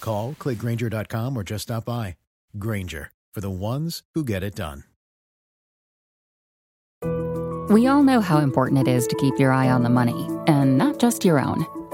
[0.00, 2.16] Call, click grainger.com, or just stop by.
[2.58, 4.84] Grainger, for the ones who get it done.
[7.68, 10.78] We all know how important it is to keep your eye on the money, and
[10.78, 11.66] not just your own.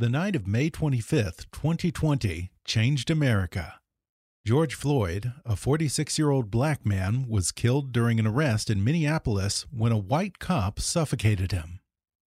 [0.00, 3.80] The night of May 25th, 2020, changed America.
[4.46, 9.66] George Floyd, a 46 year old black man, was killed during an arrest in Minneapolis
[9.72, 11.80] when a white cop suffocated him.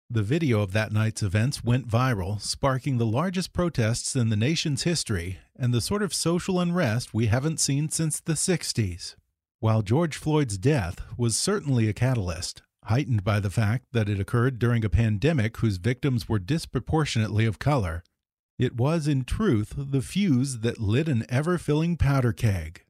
[0.09, 4.83] The video of that night's events went viral, sparking the largest protests in the nation's
[4.83, 9.15] history and the sort of social unrest we haven't seen since the 60s.
[9.61, 14.59] While George Floyd's death was certainly a catalyst, heightened by the fact that it occurred
[14.59, 18.03] during a pandemic whose victims were disproportionately of color,
[18.57, 22.83] it was in truth the fuse that lit an ever filling powder keg.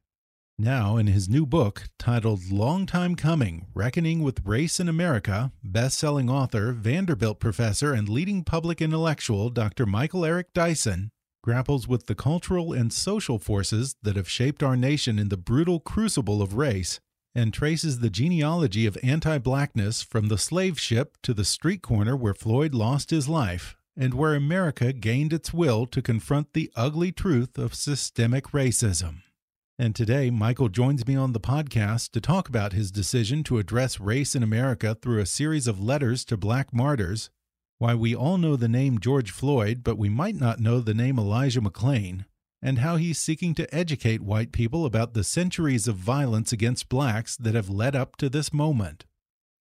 [0.58, 5.98] Now, in his new book titled Long Time Coming Reckoning with Race in America, best
[5.98, 9.86] selling author, Vanderbilt professor, and leading public intellectual Dr.
[9.86, 11.10] Michael Eric Dyson
[11.42, 15.80] grapples with the cultural and social forces that have shaped our nation in the brutal
[15.80, 17.00] crucible of race
[17.34, 22.16] and traces the genealogy of anti blackness from the slave ship to the street corner
[22.16, 27.12] where Floyd lost his life and where America gained its will to confront the ugly
[27.12, 29.22] truth of systemic racism.
[29.78, 33.98] And today, Michael joins me on the podcast to talk about his decision to address
[33.98, 37.30] race in America through a series of letters to black martyrs,
[37.78, 41.18] why we all know the name George Floyd, but we might not know the name
[41.18, 42.26] Elijah McClain,
[42.62, 47.36] and how he's seeking to educate white people about the centuries of violence against blacks
[47.36, 49.04] that have led up to this moment.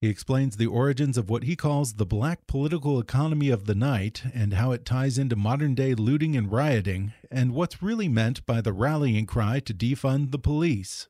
[0.01, 4.23] He explains the origins of what he calls the black political economy of the night
[4.34, 8.61] and how it ties into modern day looting and rioting, and what's really meant by
[8.61, 11.07] the rallying cry to defund the police.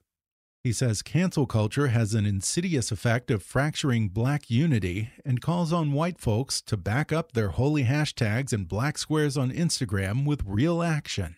[0.64, 5.94] He says cancel culture has an insidious effect of fracturing black unity and calls on
[5.94, 10.84] white folks to back up their holy hashtags and black squares on Instagram with real
[10.84, 11.38] action.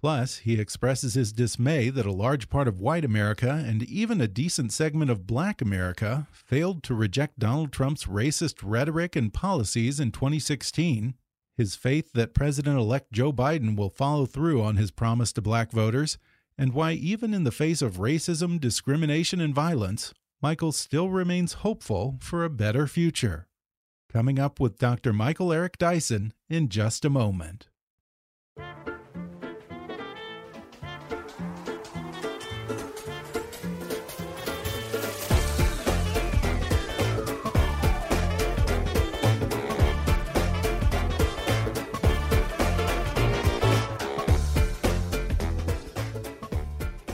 [0.00, 4.26] Plus, he expresses his dismay that a large part of white America and even a
[4.26, 10.10] decent segment of black America failed to reject Donald Trump's racist rhetoric and policies in
[10.10, 11.14] 2016,
[11.54, 15.70] his faith that President elect Joe Biden will follow through on his promise to black
[15.70, 16.16] voters,
[16.56, 22.16] and why, even in the face of racism, discrimination, and violence, Michael still remains hopeful
[22.20, 23.48] for a better future.
[24.10, 25.12] Coming up with Dr.
[25.12, 27.68] Michael Eric Dyson in just a moment.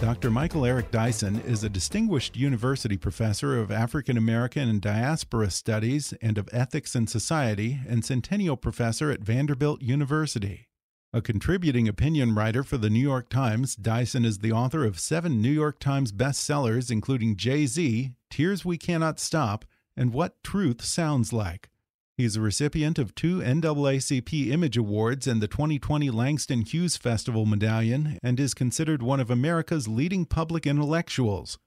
[0.00, 0.30] Dr.
[0.30, 6.36] Michael Eric Dyson is a distinguished university professor of African American and Diaspora Studies and
[6.36, 10.68] of Ethics and Society and Centennial Professor at Vanderbilt University.
[11.14, 15.40] A contributing opinion writer for the New York Times, Dyson is the author of seven
[15.40, 19.64] New York Times bestsellers, including Jay Z, Tears We Cannot Stop,
[19.96, 21.70] and What Truth Sounds Like.
[22.18, 28.18] He's a recipient of two NAACP Image Awards and the 2020 Langston Hughes Festival Medallion
[28.22, 31.58] and is considered one of America's leading public intellectuals.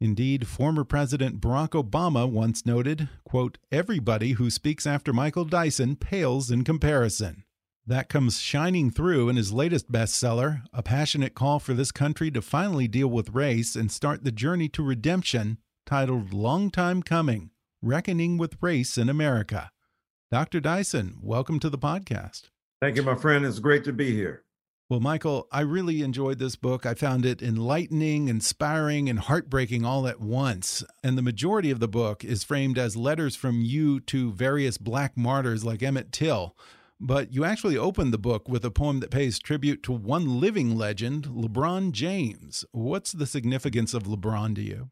[0.00, 6.50] Indeed, former President Barack Obama once noted, quote, everybody who speaks after Michael Dyson pales
[6.50, 7.44] in comparison.
[7.86, 12.40] That comes shining through in his latest bestseller, a passionate call for this country to
[12.40, 17.50] finally deal with race and start the journey to redemption, titled Long Time Coming
[17.82, 19.70] Reckoning with Race in America.
[20.30, 20.60] Dr.
[20.60, 22.50] Dyson, welcome to the podcast.
[22.82, 23.46] Thank you, my friend.
[23.46, 24.44] It's great to be here.
[24.90, 26.84] Well, Michael, I really enjoyed this book.
[26.84, 30.84] I found it enlightening, inspiring, and heartbreaking all at once.
[31.02, 35.16] And the majority of the book is framed as letters from you to various black
[35.16, 36.54] martyrs like Emmett Till.
[37.00, 40.76] but you actually opened the book with a poem that pays tribute to one living
[40.76, 42.64] legend, LeBron James.
[42.72, 44.90] What's the significance of LeBron to you?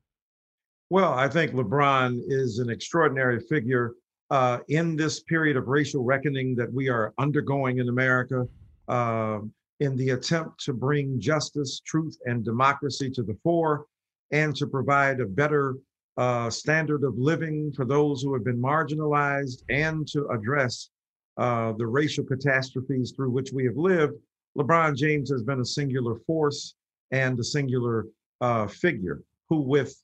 [0.89, 3.93] Well, I think LeBron is an extraordinary figure
[4.31, 8.47] uh, in this period of racial reckoning that we are undergoing in America.
[8.89, 9.41] Uh,
[9.81, 13.87] in the attempt to bring justice, truth, and democracy to the fore,
[14.31, 15.77] and to provide a better
[16.17, 20.91] uh, standard of living for those who have been marginalized, and to address
[21.37, 24.15] uh, the racial catastrophes through which we have lived,
[24.57, 26.75] LeBron James has been a singular force
[27.11, 28.07] and a singular
[28.41, 29.95] uh, figure who, with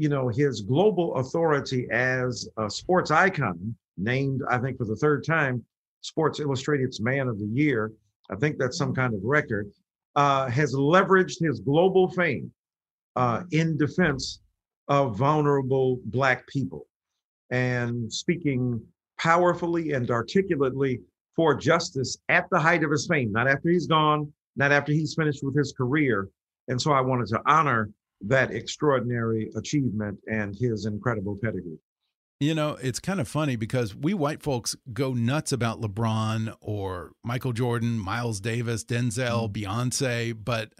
[0.00, 5.26] you know his global authority as a sports icon, named I think for the third
[5.26, 5.62] time
[6.00, 7.92] Sports Illustrated's Man of the Year,
[8.30, 9.70] I think that's some kind of record,
[10.16, 12.50] uh, has leveraged his global fame
[13.14, 14.40] uh, in defense
[14.88, 16.86] of vulnerable Black people.
[17.50, 18.80] And speaking
[19.18, 21.02] powerfully and articulately
[21.36, 25.14] for justice at the height of his fame, not after he's gone, not after he's
[25.14, 26.30] finished with his career.
[26.68, 27.90] And so I wanted to honor
[28.22, 31.78] that extraordinary achievement and his incredible pedigree.
[32.40, 37.12] You know, it's kind of funny because we white folks go nuts about LeBron or
[37.22, 39.52] Michael Jordan, Miles Davis, Denzel, mm.
[39.52, 40.72] Beyonce, but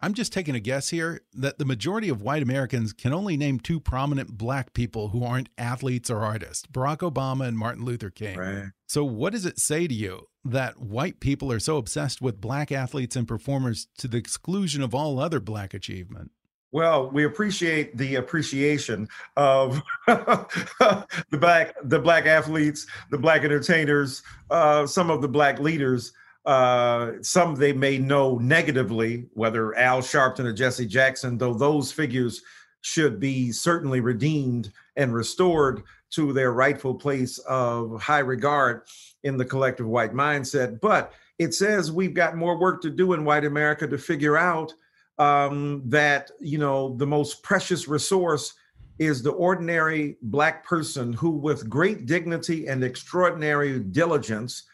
[0.00, 3.58] I'm just taking a guess here that the majority of white Americans can only name
[3.58, 8.38] two prominent black people who aren't athletes or artists Barack Obama and Martin Luther King.
[8.38, 8.64] Right.
[8.86, 12.70] So, what does it say to you that white people are so obsessed with black
[12.70, 16.30] athletes and performers to the exclusion of all other black achievement?
[16.70, 24.86] Well, we appreciate the appreciation of the black the black athletes, the black entertainers, uh,
[24.86, 26.12] some of the black leaders.
[26.44, 32.42] Uh, some they may know negatively, whether Al Sharpton or Jesse Jackson, though those figures
[32.80, 38.82] should be certainly redeemed and restored to their rightful place of high regard
[39.24, 40.80] in the collective white mindset.
[40.80, 44.72] But it says we've got more work to do in white America to figure out
[45.18, 48.54] um, that you know the most precious resource
[48.98, 54.64] is the ordinary black person who with great dignity and extraordinary diligence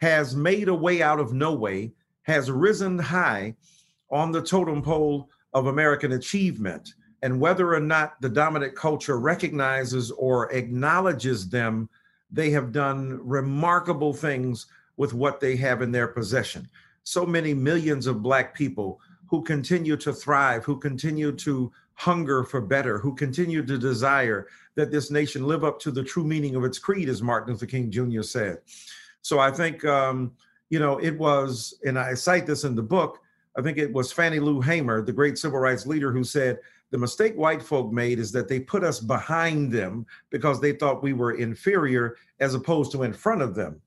[0.00, 3.54] has made a way out of no way has risen high
[4.10, 6.94] on the totem pole of american achievement.
[7.22, 11.88] And whether or not the dominant culture recognizes or acknowledges them
[12.30, 14.66] they have done remarkable things
[14.96, 16.68] with what they have in their possession.
[17.04, 22.60] So many millions of black people who continue to thrive, who continue to hunger for
[22.60, 26.64] better, who continue to desire that this nation live up to the true meaning of
[26.64, 28.22] its creed, as Martin Luther King Jr.
[28.22, 28.58] said.
[29.22, 30.32] So I think, um,
[30.70, 33.20] you know, it was, and I cite this in the book,
[33.56, 36.58] I think it was Fannie Lou Hamer, the great civil rights leader, who said,
[36.90, 41.02] the mistake white folk made is that they put us behind them because they thought
[41.02, 43.80] we were inferior as opposed to in front of them.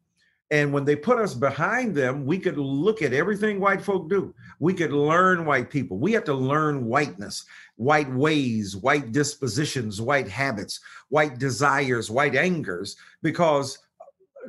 [0.52, 4.34] And when they put us behind them, we could look at everything white folk do.
[4.60, 5.98] We could learn white people.
[5.98, 10.80] We have to learn whiteness, white ways, white dispositions, white habits,
[11.10, 13.78] white desires, white angers, because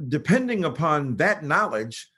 [0.09, 2.09] depending upon that knowledge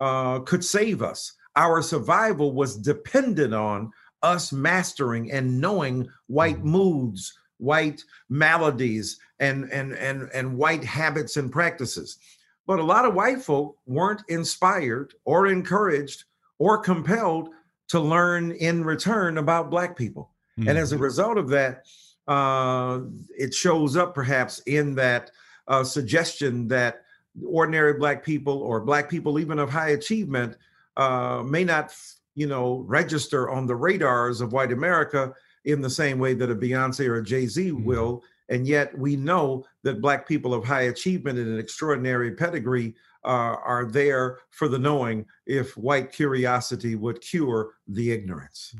[0.00, 1.32] uh, could save us.
[1.56, 3.92] Our survival was dependent on
[4.22, 6.70] us mastering and knowing white mm-hmm.
[6.70, 12.18] moods, white maladies, and, and, and, and white habits and practices.
[12.68, 16.24] But a lot of white folk weren't inspired or encouraged
[16.58, 17.48] or compelled
[17.88, 20.30] to learn in return about Black people.
[20.60, 20.68] Mm-hmm.
[20.68, 21.04] And as a mm-hmm.
[21.04, 21.86] result of that,
[22.28, 23.00] uh,
[23.38, 25.30] it shows up perhaps in that
[25.66, 27.04] uh, suggestion that
[27.42, 30.58] ordinary Black people or Black people, even of high achievement,
[30.98, 31.96] uh, may not,
[32.34, 35.32] you know, register on the radars of white America
[35.64, 37.84] in the same way that a Beyonce or a Jay Z mm-hmm.
[37.84, 42.94] will and yet we know that Black people of high achievement and an extraordinary pedigree
[43.24, 48.74] uh, are there for the knowing if white curiosity would cure the ignorance.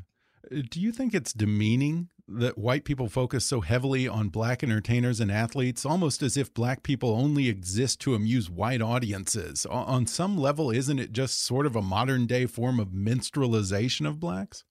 [0.51, 5.19] Uh, do you think it's demeaning that white people focus so heavily on black entertainers
[5.19, 9.67] and athletes, almost as if black people only exist to amuse white audiences?
[9.67, 14.21] On some level, isn't it just sort of a modern day form of minstrelization of
[14.21, 14.65] blacks?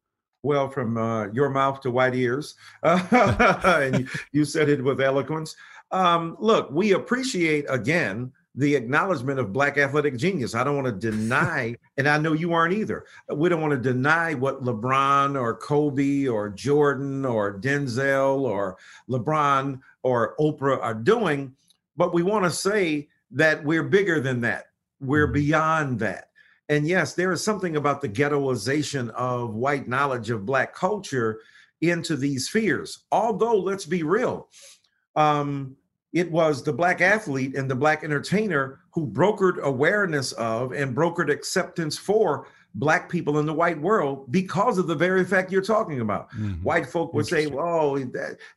[0.44, 2.56] Well from uh, your mouth to white ears.
[2.84, 5.56] and you, you, said it with eloquence.
[5.92, 10.56] Um, look, we appreciate again the acknowledgement of black athletic genius.
[10.56, 13.06] I don't want to deny, and I know you aren't either.
[13.32, 18.78] We don't want to deny what LeBron or Kobe or Jordan or Denzel or
[19.10, 21.54] LeBron or Oprah are doing,
[21.96, 24.66] but we want to say that we're bigger than that.
[25.00, 25.34] We're mm-hmm.
[25.34, 26.30] beyond that.
[26.70, 31.40] And yes, there is something about the ghettoization of white knowledge of Black culture
[31.82, 33.06] into these fears.
[33.12, 34.50] Although, let's be real,
[35.16, 35.76] um,
[36.14, 41.30] it was the black athlete and the black entertainer who brokered awareness of and brokered
[41.30, 46.02] acceptance for black people in the white world because of the very fact you're talking
[46.02, 46.30] about.
[46.32, 46.64] Mm-hmm.
[46.64, 48.04] White folk would say, "Well,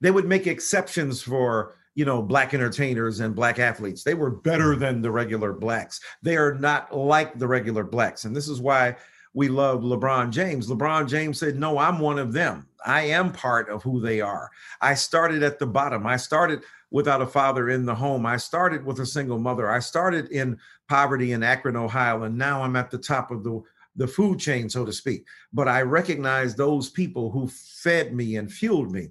[0.00, 4.04] they would make exceptions for." You know, black entertainers and black athletes.
[4.04, 6.00] They were better than the regular blacks.
[6.23, 8.25] They are not like the regular blacks.
[8.25, 8.97] And this is why
[9.35, 10.68] we love LeBron James.
[10.68, 12.66] LeBron James said, No, I'm one of them.
[12.85, 14.50] I am part of who they are.
[14.80, 16.06] I started at the bottom.
[16.06, 18.26] I started without a father in the home.
[18.26, 19.70] I started with a single mother.
[19.70, 23.62] I started in poverty in Akron, Ohio, and now I'm at the top of the,
[23.97, 25.25] the food chain, so to speak.
[25.52, 29.11] But I recognize those people who fed me and fueled me.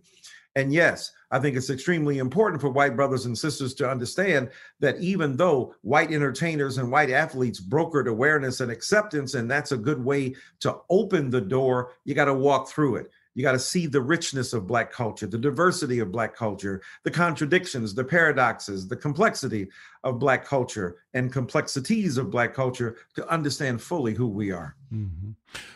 [0.59, 4.49] And yes, I think it's extremely important for white brothers and sisters to understand
[4.81, 9.77] that even though white entertainers and white athletes brokered awareness and acceptance, and that's a
[9.77, 13.09] good way to open the door, you got to walk through it.
[13.39, 17.09] You got to see the richness of Black culture, the diversity of Black culture, the
[17.09, 19.69] contradictions, the paradoxes, the complexity
[20.03, 24.75] of Black culture, and complexities of Black culture to understand fully who we are.
[24.91, 25.35] Mm -hmm.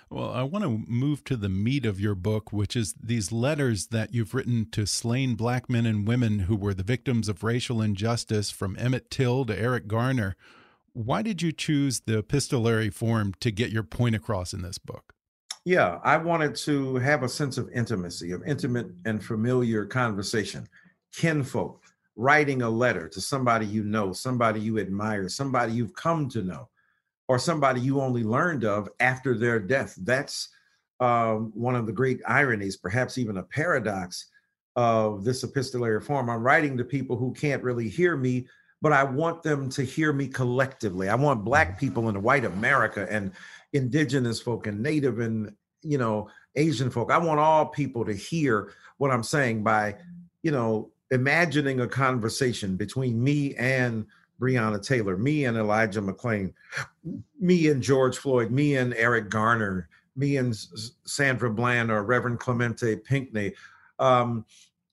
[0.10, 3.88] Well, I want to move to the meat of your book, which is these letters
[3.88, 7.82] that you've written to slain Black men and women who were the victims of racial
[7.82, 10.36] injustice from Emmett Till to Eric Garner.
[10.92, 15.13] Why did you choose the epistolary form to get your point across in this book?
[15.66, 20.68] Yeah, I wanted to have a sense of intimacy, of intimate and familiar conversation,
[21.14, 21.82] kinfolk,
[22.18, 26.68] writing a letter to somebody you know, somebody you admire, somebody you've come to know,
[27.30, 29.96] or somebody you only learned of after their death.
[30.02, 30.50] That's
[31.00, 34.28] um, one of the great ironies, perhaps even a paradox
[34.76, 36.30] of this epistolary form.
[36.30, 38.48] I'm writing to people who can't really hear me,
[38.82, 41.08] but I want them to hear me collectively.
[41.08, 43.32] I want Black people in white America and
[43.74, 47.12] indigenous folk and native and you know asian folk.
[47.12, 49.96] I want all people to hear what i'm saying by
[50.42, 54.06] you know imagining a conversation between me and
[54.40, 56.54] breonna taylor me and elijah mcclain
[57.40, 60.56] me and george floyd me and eric garner me and
[61.06, 63.54] sandra bland or reverend clementa pinckney
[64.00, 64.46] um,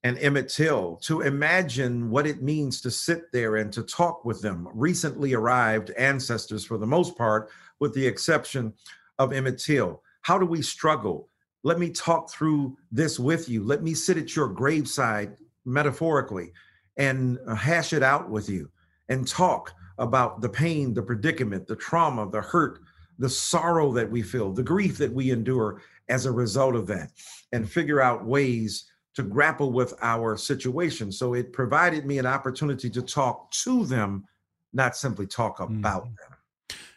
[0.03, 4.41] and emmett till to imagine what it means to sit there and to talk with
[4.41, 4.69] them.
[4.73, 8.73] Recently arrived ancestors for the most part with the exception
[9.19, 10.03] of Emmett Till.
[10.23, 11.29] How do we struggle?
[11.63, 13.65] Let me talk through this with you.
[13.65, 16.53] Let me sit at your graveside, metaphorically,
[16.97, 18.71] and hash it out with you
[19.09, 22.81] and talk about the pain, the predicament, the trauma, the hurt,
[23.19, 27.11] the sorrow that we feel, the grief that we endure as a result of that,
[27.53, 31.13] and figure out ways to grapple with our situation.
[31.13, 34.25] So it provided me an opportunity to talk to them,
[34.73, 36.17] not simply talk about mm.
[36.17, 36.37] them.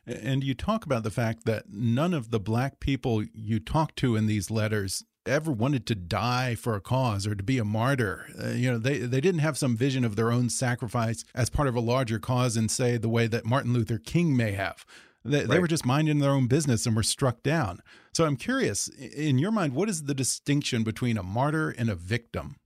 [0.05, 4.15] And you talk about the fact that none of the black people you talk to
[4.15, 8.27] in these letters ever wanted to die for a cause or to be a martyr.
[8.41, 11.67] Uh, you know, they they didn't have some vision of their own sacrifice as part
[11.67, 14.85] of a larger cause in say the way that Martin Luther King may have.
[15.25, 15.47] They, right.
[15.47, 17.79] they were just minding their own business and were struck down.
[18.13, 21.95] So I'm curious, in your mind, what is the distinction between a martyr and a
[21.95, 22.57] victim?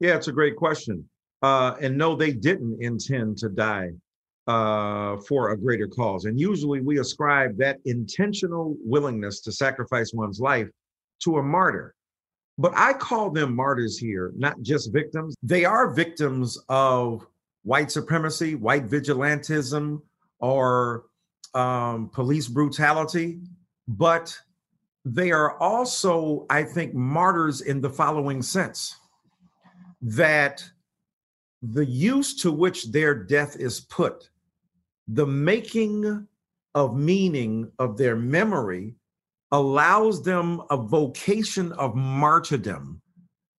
[0.00, 1.06] Yeah, it's a great question.
[1.42, 3.90] Uh, and no, they didn't intend to die
[4.46, 6.24] uh, for a greater cause.
[6.24, 10.68] And usually we ascribe that intentional willingness to sacrifice one's life
[11.24, 11.94] to a martyr.
[12.58, 15.34] But I call them martyrs here, not just victims.
[15.42, 17.26] They are victims of
[17.64, 20.00] white supremacy, white vigilantism,
[20.38, 21.04] or
[21.54, 23.40] um, police brutality.
[23.88, 24.38] But
[25.04, 28.96] they are also, I think, martyrs in the following sense
[30.00, 30.64] that
[31.62, 34.30] the use to which their death is put
[35.08, 36.26] the making
[36.74, 38.94] of meaning of their memory
[39.52, 43.00] allows them a vocation of martyrdom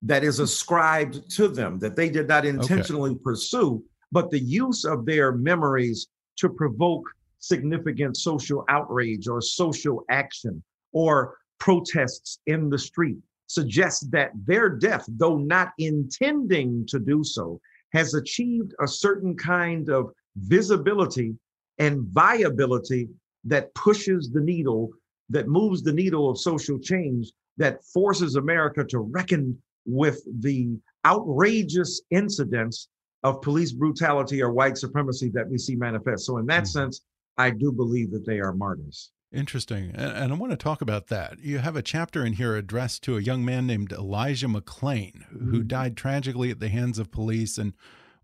[0.02, 3.20] that is ascribed to them that they did not intentionally okay.
[3.24, 7.04] pursue but the use of their memories to provoke
[7.40, 10.62] significant social outrage or social action
[10.92, 17.60] or protests in the street suggests that their death though not intending to do so
[17.94, 21.36] has achieved a certain kind of visibility
[21.78, 23.10] and viability
[23.46, 24.90] that pushes the needle,
[25.30, 32.02] that moves the needle of social change, that forces America to reckon with the outrageous
[32.12, 32.90] incidents
[33.24, 36.26] of police brutality or white supremacy that we see manifest.
[36.26, 36.80] So, in that mm-hmm.
[36.80, 37.02] sense,
[37.38, 39.12] I do believe that they are martyrs.
[39.34, 39.92] Interesting.
[39.94, 41.40] And, I want to talk about that.
[41.40, 45.60] You have a chapter in here addressed to a young man named Elijah McClain, who
[45.60, 45.68] mm-hmm.
[45.68, 47.74] died tragically at the hands of police and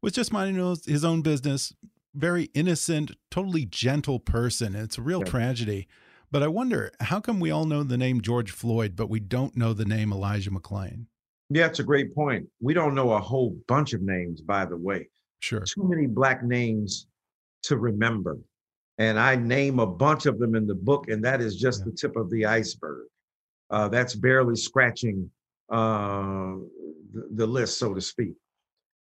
[0.01, 1.73] was just minding his own business,
[2.13, 4.75] very innocent, totally gentle person.
[4.75, 5.29] It's a real yeah.
[5.31, 5.87] tragedy.
[6.31, 9.55] But I wonder, how come we all know the name George Floyd, but we don't
[9.55, 11.05] know the name Elijah McClain?
[11.49, 12.47] Yeah, it's a great point.
[12.59, 15.09] We don't know a whole bunch of names, by the way.
[15.41, 15.61] Sure.
[15.61, 17.05] Too many black names
[17.63, 18.39] to remember.
[18.97, 21.85] And I name a bunch of them in the book, and that is just yeah.
[21.85, 23.07] the tip of the iceberg.
[23.69, 25.29] Uh, that's barely scratching
[25.69, 26.55] uh,
[27.11, 28.33] the, the, list, so to speak.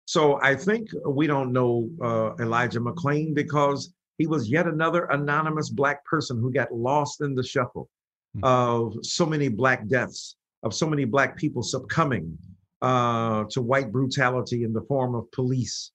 [0.09, 5.69] So I think we don't know uh, Elijah McClain because he was yet another anonymous
[5.69, 7.87] black person who got lost in the shuffle
[8.35, 8.43] mm-hmm.
[8.43, 12.35] of so many black deaths, of so many black people succumbing
[12.81, 15.91] uh, to white brutality in the form of police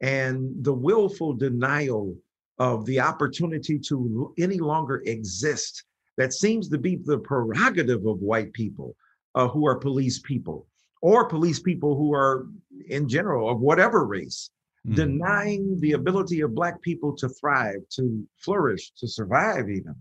[0.00, 2.16] and the willful denial
[2.58, 5.84] of the opportunity to any longer exist
[6.16, 8.96] that seems to be the prerogative of white people
[9.34, 10.66] uh, who are police people
[11.00, 12.46] or police people who are
[12.88, 14.50] in general of whatever race
[14.86, 14.94] mm.
[14.94, 19.94] denying the ability of black people to thrive to flourish to survive even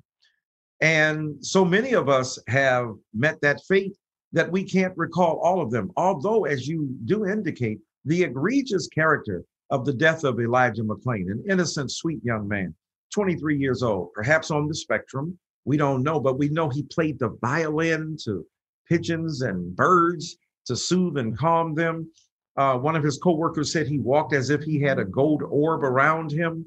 [0.82, 3.98] and so many of us have met that fate
[4.34, 9.44] that we can't recall all of them although as you do indicate the egregious character
[9.70, 12.74] of the death of Elijah McClain, an innocent, sweet young man,
[13.14, 15.38] 23 years old, perhaps on the spectrum.
[15.66, 18.46] We don't know, but we know he played the violin to
[18.88, 22.10] pigeons and birds to soothe and calm them.
[22.56, 25.84] Uh, one of his coworkers said he walked as if he had a gold orb
[25.84, 26.66] around him.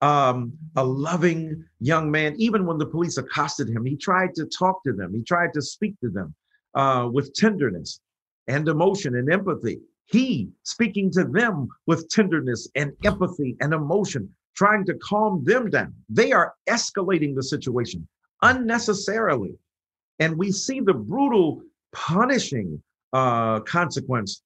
[0.00, 2.34] Um, a loving young man.
[2.36, 5.14] Even when the police accosted him, he tried to talk to them.
[5.14, 6.34] He tried to speak to them
[6.74, 8.00] uh, with tenderness
[8.46, 9.80] and emotion and empathy.
[10.06, 15.94] He speaking to them with tenderness and empathy and emotion, trying to calm them down.
[16.10, 18.06] They are escalating the situation
[18.42, 19.54] unnecessarily.
[20.18, 22.82] And we see the brutal punishing
[23.14, 24.42] uh, consequence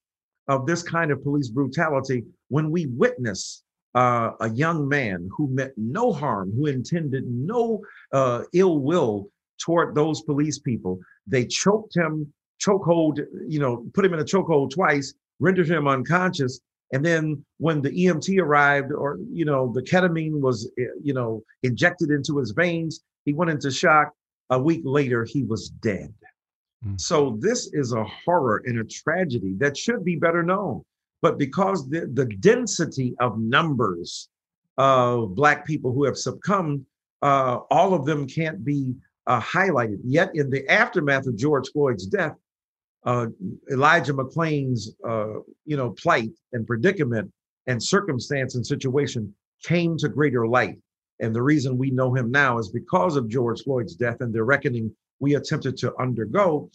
[0.46, 5.72] of this kind of police brutality when we witness uh, a young man who meant
[5.76, 7.80] no harm, who intended no
[8.12, 9.28] uh, ill will
[9.60, 11.00] toward those police people.
[11.26, 16.60] They choked him, chokehold, you know, put him in a chokehold twice, rendered him unconscious.
[16.92, 21.42] And then when the EMT arrived, or you know, the ketamine was eh, you know
[21.62, 24.12] injected into his veins, he went into shock.
[24.50, 26.14] A week later, he was dead.
[26.86, 27.00] Mm.
[27.00, 30.82] So this is a horror and a tragedy that should be better known.
[31.20, 34.28] But because the, the density of numbers
[34.76, 36.86] of Black people who have succumbed,
[37.22, 38.94] uh, all of them can't be
[39.26, 39.98] uh, highlighted.
[40.04, 42.34] Yet, in the aftermath of George Floyd's death,
[43.04, 43.26] uh,
[43.70, 47.30] Elijah McClain's, uh, you know, plight and predicament
[47.66, 50.78] and circumstance and situation came to greater light.
[51.20, 54.42] And the reason we know him now is because of George Floyd's death and the
[54.44, 56.70] reckoning we attempted to undergo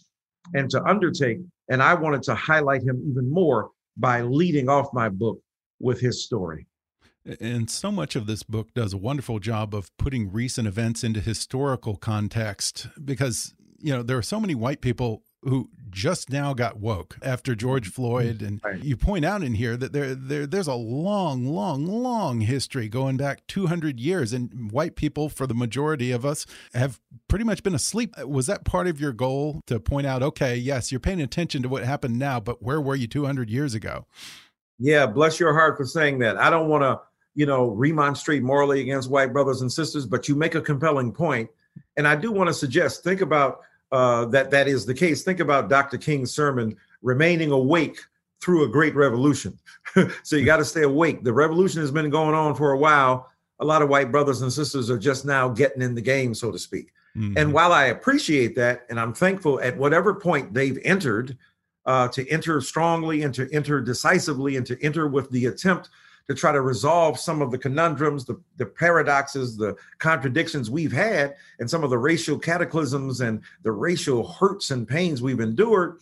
[0.52, 1.38] and to undertake.
[1.68, 5.40] And I wanted to highlight him even more by leading off my book
[5.80, 6.66] with his story.
[7.40, 11.20] And so much of this book does a wonderful job of putting recent events into
[11.20, 16.78] historical context because, you know, there are so many white people who just now got
[16.78, 18.02] woke after George mm-hmm.
[18.02, 18.82] Floyd, and right.
[18.82, 23.16] you point out in here that there, there there's a long, long, long history going
[23.16, 27.74] back 200 years, and white people, for the majority of us, have pretty much been
[27.74, 28.14] asleep.
[28.18, 30.22] Was that part of your goal to point out?
[30.22, 33.74] Okay, yes, you're paying attention to what happened now, but where were you 200 years
[33.74, 34.06] ago?
[34.78, 36.36] Yeah, bless your heart for saying that.
[36.36, 37.00] I don't want to,
[37.36, 41.48] you know, remonstrate morally against white brothers and sisters, but you make a compelling point,
[41.96, 43.60] and I do want to suggest think about
[43.94, 45.22] uh, that that is the case.
[45.22, 45.98] Think about Dr.
[45.98, 48.00] King's sermon, remaining awake
[48.42, 49.56] through a great revolution.
[50.24, 51.22] so you got to stay awake.
[51.22, 53.30] The revolution has been going on for a while.
[53.60, 56.50] A lot of white brothers and sisters are just now getting in the game, so
[56.50, 56.92] to speak.
[57.16, 57.38] Mm-hmm.
[57.38, 61.38] And while I appreciate that, and I'm thankful at whatever point they've entered,
[61.86, 65.90] uh, to enter strongly and to enter decisively and to enter with the attempt
[66.28, 71.34] to try to resolve some of the conundrums, the, the paradoxes, the contradictions we've had,
[71.58, 75.98] and some of the racial cataclysms and the racial hurts and pains we've endured,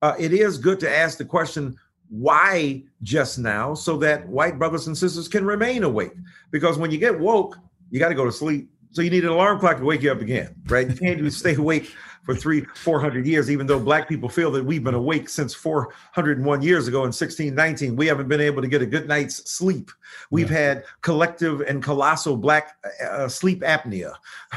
[0.00, 1.76] uh, it is good to ask the question
[2.08, 6.12] why just now so that white brothers and sisters can remain awake.
[6.50, 7.56] Because when you get woke,
[7.90, 8.70] you got to go to sleep.
[8.90, 10.88] So you need an alarm clock to wake you up again, right?
[10.88, 11.90] You can't just stay awake
[12.22, 16.62] for three, 400 years, even though Black people feel that we've been awake since 401
[16.62, 17.96] years ago in 1619.
[17.96, 19.90] We haven't been able to get a good night's sleep.
[20.30, 20.58] We've yeah.
[20.58, 24.14] had collective and colossal Black uh, sleep apnea.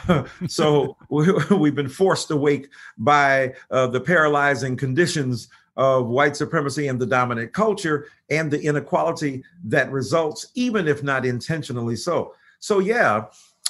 [0.48, 7.06] so we've been forced awake by uh, the paralyzing conditions of white supremacy and the
[7.06, 12.34] dominant culture and the inequality that results, even if not intentionally so.
[12.60, 13.26] So, yeah,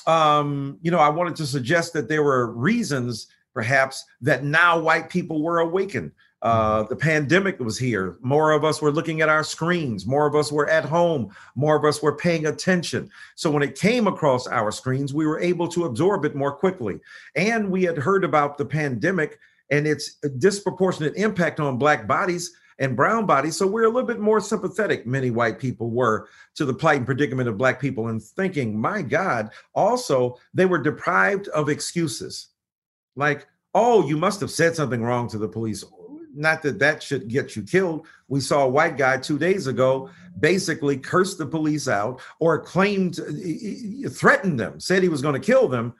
[0.05, 5.10] um, you know, I wanted to suggest that there were reasons perhaps that now white
[5.10, 6.12] people were awakened.
[6.41, 6.89] Uh, mm-hmm.
[6.89, 8.18] the pandemic was here.
[8.22, 10.06] More of us were looking at our screens.
[10.06, 11.34] More of us were at home.
[11.56, 13.10] More of us were paying attention.
[13.34, 17.00] So when it came across our screens, we were able to absorb it more quickly.
[17.36, 19.39] And we had heard about the pandemic
[19.72, 23.56] and its disproportionate impact on Black bodies and brown bodies.
[23.56, 27.06] So we're a little bit more sympathetic, many white people were, to the plight and
[27.06, 32.50] predicament of black people and thinking, my God, also, they were deprived of excuses.
[33.15, 35.84] Like, oh, you must have said something wrong to the police.
[36.34, 38.08] Not that that should get you killed.
[38.28, 43.19] We saw a white guy two days ago basically curse the police out or claimed,
[44.12, 45.93] threatened them, said he was going to kill them,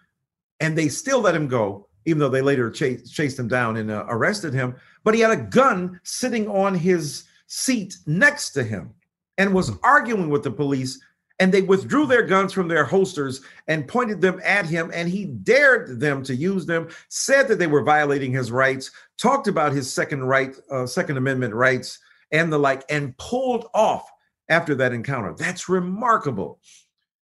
[0.60, 3.92] and they still let him go even though they later chased, chased him down and
[3.92, 4.76] uh, arrested him.
[5.04, 8.94] But he had a gun sitting on his seat next to him
[9.38, 11.02] and was arguing with the police.
[11.40, 14.90] And they withdrew their guns from their holsters and pointed them at him.
[14.94, 19.48] And he dared them to use them, said that they were violating his rights, talked
[19.48, 22.00] about his second right, uh, Second Amendment rights,
[22.32, 24.10] and the like, and pulled off
[24.50, 25.36] after that encounter.
[25.38, 26.60] That's remarkable.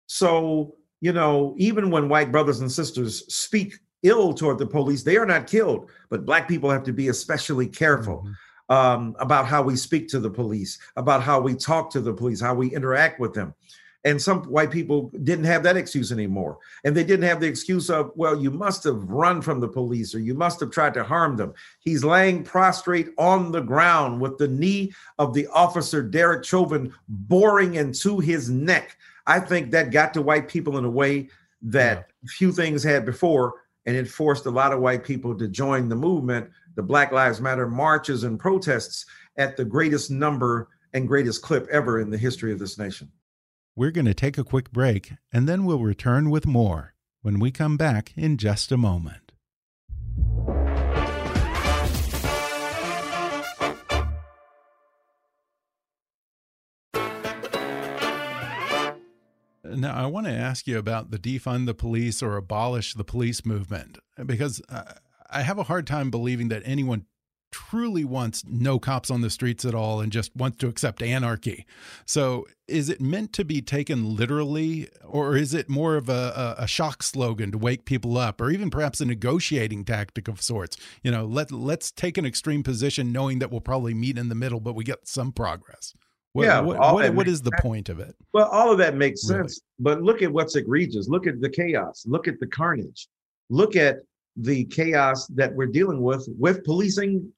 [0.07, 5.17] So, you know, even when white brothers and sisters speak ill toward the police, they
[5.17, 5.91] are not killed.
[6.11, 8.75] But Black people have to be especially careful mm-hmm.
[8.75, 12.41] um, about how we speak to the police, about how we talk to the police,
[12.41, 13.55] how we interact with them.
[14.05, 16.59] And some white people didn't have that excuse anymore.
[16.85, 20.15] And they didn't have the excuse of, well, you must have run from the police
[20.15, 21.55] or you must have tried to harm them.
[21.81, 27.77] He's laying prostrate on the ground with the knee of the officer, Derek Chauvin, boring
[27.77, 28.99] into his neck.
[29.27, 31.31] I think that got to white people in a way
[31.63, 32.29] that yeah.
[32.29, 33.55] few things had before
[33.87, 37.41] and it forced a lot of white people to join the movement, the Black Lives
[37.41, 42.53] Matter marches and protests at the greatest number and greatest clip ever in the history
[42.53, 43.11] of this nation.
[43.77, 47.51] We're going to take a quick break and then we'll return with more when we
[47.51, 49.33] come back in just a moment.
[59.65, 63.45] Now, I want to ask you about the defund the police or abolish the police
[63.45, 64.95] movement because uh,
[65.29, 67.07] I have a hard time believing that anyone
[67.55, 71.65] truly wants no cops on the streets at all and just wants to accept anarchy.
[72.05, 76.67] So, is it meant to be taken literally, or is it more of a, a,
[76.67, 80.77] shock slogan to wake people up, or even perhaps a negotiating tactic of sorts?
[81.05, 84.35] You know, let let's take an extreme position, knowing that we'll probably meet in the
[84.35, 85.95] middle, but we get some progress.
[86.33, 88.17] What, yeah, what, what, what is the point of it?
[88.33, 89.43] Well, all of that makes really?
[89.43, 89.61] sense.
[89.79, 91.09] But look at what's egregious.
[91.09, 92.03] Look at the chaos.
[92.05, 93.07] Look at the carnage.
[93.49, 93.99] Look at
[94.37, 97.33] the chaos that we're dealing with with policing,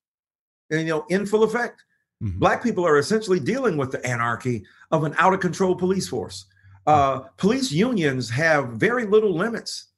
[0.70, 1.85] you know, in full effect.
[2.22, 2.38] Mm-hmm.
[2.38, 6.46] Black people are essentially dealing with the anarchy of an out of control police force.
[6.87, 9.88] Uh, police unions have very little limits.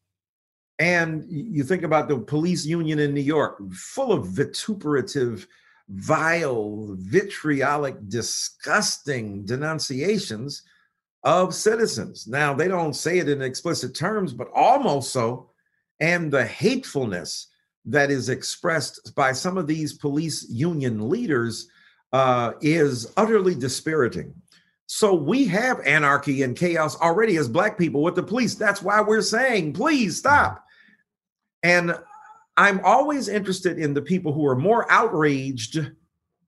[0.79, 5.47] And you think about the police union in New York, full of vituperative
[5.89, 10.63] vile, vitriolic, disgusting denunciations
[11.25, 12.27] of citizens.
[12.29, 15.51] Now, they don't say it in explicit terms, but almost so.
[16.01, 17.49] And the hatefulness
[17.89, 21.69] that is expressed by some of these police union leaders
[22.13, 24.35] uh, is utterly dispiriting.
[24.87, 28.55] So we have anarchy and chaos already as Black people with the police.
[28.55, 30.65] That's why we're saying, please stop.
[31.63, 31.95] And
[32.57, 35.79] I'm always interested in the people who are more outraged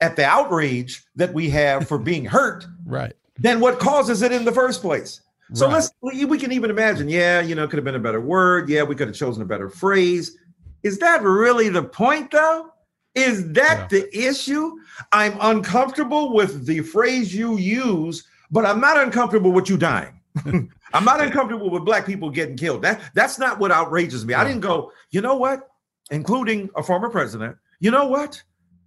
[0.00, 4.44] at the outrage that we have for being hurt right than what causes it in
[4.44, 5.20] the first place.
[5.52, 5.74] So right.
[5.74, 8.68] let's we can even imagine, yeah, you know, it could have been a better word.
[8.68, 10.36] Yeah, we could have chosen a better phrase.
[10.82, 12.72] Is that really the point though?
[13.14, 14.00] Is that yeah.
[14.00, 14.76] the issue?
[15.12, 20.20] I'm uncomfortable with the phrase you use, but I'm not uncomfortable with you dying.
[20.92, 22.82] I'm not uncomfortable with black people getting killed.
[22.82, 24.34] That that's not what outrages me.
[24.34, 25.70] I didn't go, you know what?
[26.10, 28.42] including a former president, you know what?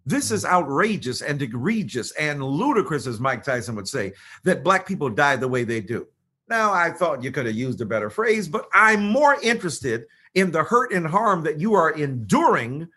[0.06, 5.10] This is outrageous and egregious and ludicrous, as Mike Tyson would say, that Black people
[5.10, 6.08] die the way they do.
[6.50, 10.52] Now, I thought you could have used a better phrase, but I'm more interested in
[10.52, 12.88] the hurt and harm that you are enduring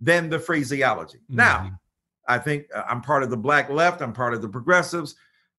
[0.00, 1.18] than the phraseology.
[1.18, 1.36] Mm-hmm.
[1.36, 1.80] Now,
[2.28, 5.14] I think uh, I'm part of the Black left, I'm part of the progressives.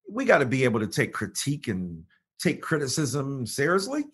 [0.10, 2.04] We got to be able to take critique and
[2.40, 4.06] take criticism seriously.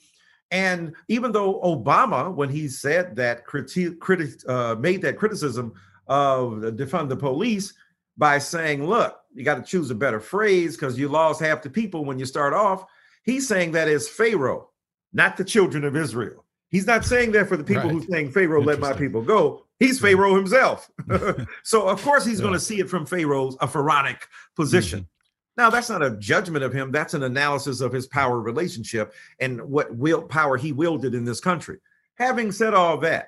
[0.52, 5.74] And even though Obama, when he said that criti- criti- uh, made that criticism
[6.08, 7.74] of defund the police
[8.18, 11.70] by saying, "Look, you got to choose a better phrase because you lost half the
[11.70, 12.86] people when you start off,"
[13.24, 14.72] he's saying that is Pharaoh,
[15.14, 16.46] not the children of Israel.
[16.72, 17.92] He's not saying that for the people right.
[17.92, 19.66] who saying Pharaoh let my people go.
[19.80, 20.90] He's Pharaoh himself.
[21.64, 22.44] so of course he's yeah.
[22.44, 25.00] going to see it from Pharaoh's a pharaonic position.
[25.00, 25.08] Mm-hmm.
[25.58, 26.92] Now, that's not a judgment of him.
[26.92, 31.42] That's an analysis of his power relationship and what will power he wielded in this
[31.42, 31.80] country.
[32.16, 33.28] Having said all that,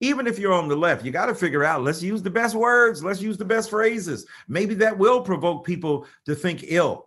[0.00, 2.54] even if you're on the left, you got to figure out let's use the best
[2.54, 4.26] words, let's use the best phrases.
[4.48, 7.06] Maybe that will provoke people to think ill.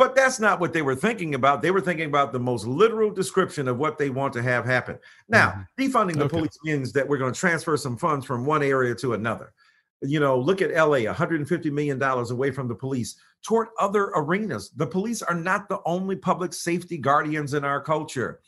[0.00, 1.60] But that's not what they were thinking about.
[1.60, 4.98] They were thinking about the most literal description of what they want to have happen.
[5.28, 5.82] Now, mm-hmm.
[5.82, 6.38] defunding the okay.
[6.38, 9.52] police means that we're going to transfer some funds from one area to another.
[10.00, 14.70] you know, look at LA, 150 million dollars away from the police toward other arenas.
[14.70, 18.40] The police are not the only public safety guardians in our culture.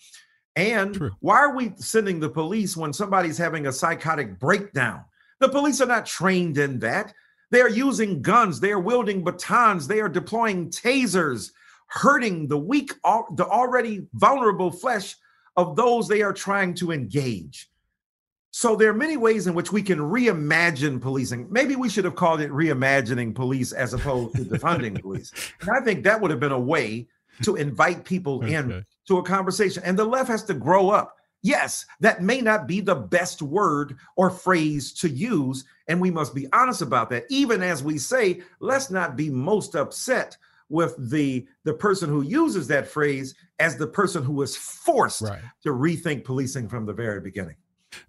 [0.57, 1.11] And True.
[1.21, 5.05] why are we sending the police when somebody's having a psychotic breakdown?
[5.41, 7.13] The police are not trained in that.
[7.53, 11.53] They are using guns, they are wielding batons, they are deploying tasers,
[11.87, 15.15] hurting the weak, the already vulnerable flesh
[15.57, 17.69] of those they are trying to engage.
[18.53, 21.47] So there are many ways in which we can reimagine policing.
[21.51, 25.31] Maybe we should have called it reimagining police as opposed to defunding police.
[25.61, 27.07] And I think that would have been a way
[27.43, 28.55] to invite people okay.
[28.55, 29.83] in to a conversation.
[29.85, 31.19] And the left has to grow up.
[31.43, 35.65] Yes, that may not be the best word or phrase to use.
[35.89, 37.25] And we must be honest about that.
[37.29, 40.37] Even as we say, let's not be most upset
[40.69, 45.43] with the the person who uses that phrase as the person who was forced right.
[45.63, 47.57] to rethink policing from the very beginning.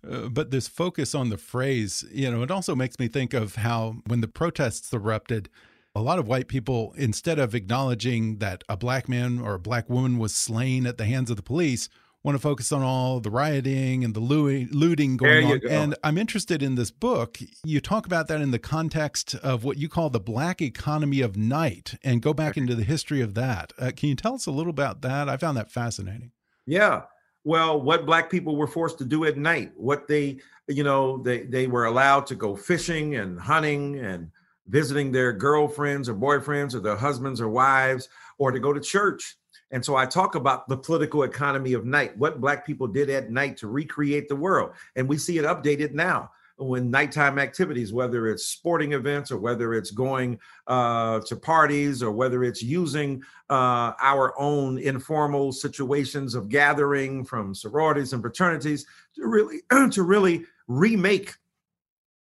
[0.10, 3.56] Uh, but this focus on the phrase, you know, it also makes me think of
[3.56, 5.50] how when the protests erupted,
[5.94, 9.90] a lot of white people, instead of acknowledging that a black man or a black
[9.90, 11.90] woman was slain at the hands of the police,
[12.24, 15.60] want to focus on all the rioting and the looting going on.
[15.60, 15.68] Go.
[15.68, 17.40] And I'm interested in this book.
[17.66, 21.36] You talk about that in the context of what you call the black economy of
[21.36, 23.74] night and go back into the history of that.
[23.78, 25.28] Uh, can you tell us a little about that?
[25.28, 26.32] I found that fascinating.
[26.66, 27.04] Yeah.
[27.44, 30.38] Well, what black people were forced to do at night, what they,
[30.70, 34.32] you know, they, they were allowed to go fishing and hunting and
[34.68, 38.08] visiting their girlfriends or boyfriends or their husbands or wives
[38.38, 39.36] or to go to church
[39.74, 43.32] and so I talk about the political economy of night, what Black people did at
[43.32, 44.74] night to recreate the world.
[44.96, 49.74] And we see it updated now when nighttime activities, whether it's sporting events or whether
[49.74, 56.50] it's going uh, to parties or whether it's using uh, our own informal situations of
[56.50, 61.34] gathering from sororities and fraternities to really to really remake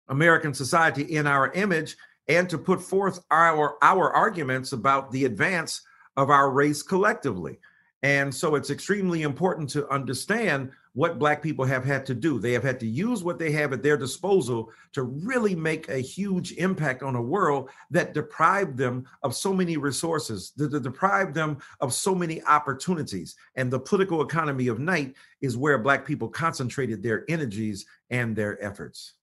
[0.08, 1.96] American society in our image
[2.28, 5.80] and to put forth our our arguments about the advance
[6.18, 7.60] of our race collectively.
[8.02, 12.40] And so it's extremely important to understand what Black people have had to do.
[12.40, 15.98] They have had to use what they have at their disposal to really make a
[15.98, 21.58] huge impact on a world that deprived them of so many resources, that, deprived them
[21.80, 23.36] of so many opportunities.
[23.54, 28.62] And the political economy of night is where Black people concentrated their energies and their
[28.62, 29.14] efforts.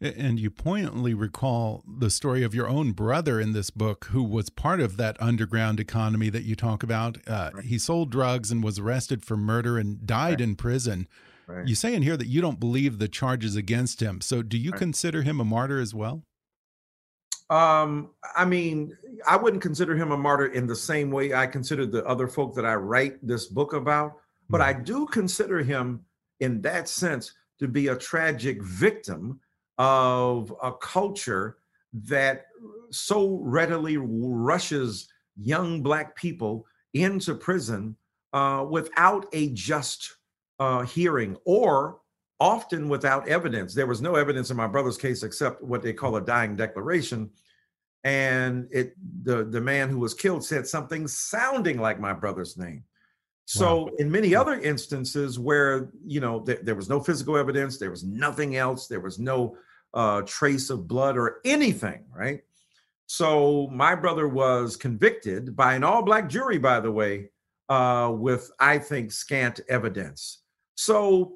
[0.00, 4.50] And you poignantly recall the story of your own brother in this book, who was
[4.50, 7.18] part of that underground economy that you talk about.
[7.26, 7.64] Uh, right.
[7.64, 10.48] He sold drugs and was arrested for murder and died right.
[10.48, 11.08] in prison.
[11.46, 11.66] Right.
[11.66, 14.20] You say in here that you don't believe the charges against him.
[14.20, 16.22] So, do you consider him a martyr as well?
[17.48, 21.86] Um, I mean, I wouldn't consider him a martyr in the same way I consider
[21.86, 24.14] the other folk that I write this book about,
[24.50, 26.04] but I do consider him
[26.40, 29.40] in that sense to be a tragic victim
[29.78, 31.58] of a culture
[31.92, 32.46] that
[32.90, 37.96] so readily rushes young black people into prison
[38.32, 40.16] uh, without a just
[40.58, 42.00] uh, hearing or
[42.40, 43.74] often without evidence.
[43.74, 47.30] There was no evidence in my brother's case except what they call a dying declaration.
[48.04, 52.84] And it the, the man who was killed said something sounding like my brother's name.
[53.46, 53.90] So wow.
[53.98, 58.04] in many other instances where you know th- there was no physical evidence, there was
[58.04, 59.56] nothing else, there was no
[59.96, 62.42] uh, trace of blood or anything, right?
[63.06, 67.30] So my brother was convicted by an all black jury, by the way,
[67.68, 70.42] uh, with, I think, scant evidence.
[70.74, 71.34] So,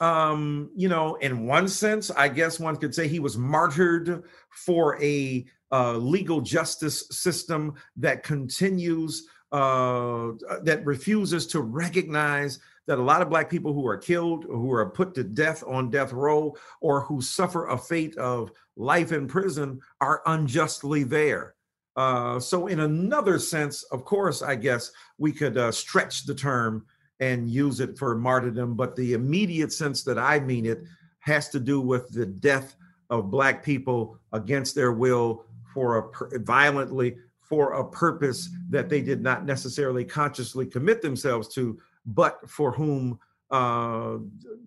[0.00, 5.02] um, you know, in one sense, I guess one could say he was martyred for
[5.02, 10.32] a uh, legal justice system that continues, uh,
[10.64, 14.90] that refuses to recognize that a lot of black people who are killed who are
[14.90, 19.80] put to death on death row or who suffer a fate of life in prison
[20.00, 21.54] are unjustly there.
[21.94, 26.86] Uh, so in another sense of course i guess we could uh, stretch the term
[27.20, 30.84] and use it for martyrdom but the immediate sense that i mean it
[31.18, 32.76] has to do with the death
[33.10, 39.20] of black people against their will for a violently for a purpose that they did
[39.20, 43.18] not necessarily consciously commit themselves to but for whom
[43.50, 44.16] uh,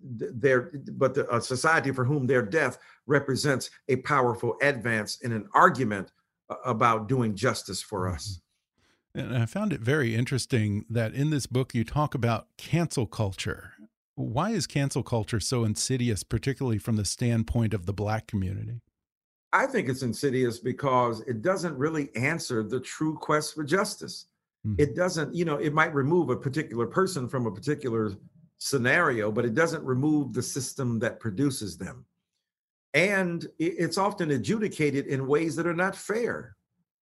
[0.04, 5.48] their but the, a society for whom their death represents a powerful advance in an
[5.54, 6.12] argument
[6.64, 8.40] about doing justice for us.
[9.16, 9.32] Mm-hmm.
[9.32, 13.72] And I found it very interesting that in this book you talk about cancel culture.
[14.14, 18.80] Why is cancel culture so insidious, particularly from the standpoint of the Black community?
[19.52, 24.26] I think it's insidious because it doesn't really answer the true quest for justice.
[24.66, 24.82] Mm-hmm.
[24.82, 28.12] It doesn't, you know, it might remove a particular person from a particular
[28.58, 32.04] scenario, but it doesn't remove the system that produces them.
[32.96, 36.56] and it's often adjudicated in ways that are not fair,